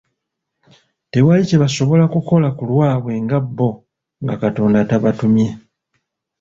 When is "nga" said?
3.23-3.37, 4.23-4.35